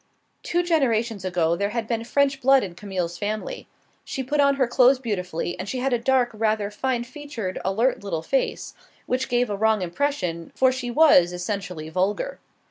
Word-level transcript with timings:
Two 0.41 0.63
generations 0.63 1.23
ago 1.23 1.55
there 1.55 1.69
had 1.69 1.87
been 1.87 2.03
French 2.03 2.41
blood 2.41 2.63
in 2.63 2.73
Camille's 2.73 3.19
family. 3.19 3.67
She 4.03 4.23
put 4.23 4.39
on 4.39 4.55
her 4.55 4.65
clothes 4.65 4.97
beautifully; 4.97 5.55
she 5.65 5.77
had 5.77 5.93
a 5.93 5.99
dark, 5.99 6.31
rather 6.33 6.71
fine 6.71 7.03
featured, 7.03 7.61
alert 7.63 8.03
little 8.03 8.23
face, 8.23 8.73
which 9.05 9.29
gave 9.29 9.47
a 9.47 9.55
wrong 9.55 9.83
impression, 9.83 10.51
for 10.55 10.71
she 10.71 10.89
was 10.89 11.31
essentially 11.33 11.87
vulgar. 11.89 12.39